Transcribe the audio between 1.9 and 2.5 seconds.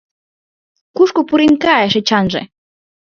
Эчанже?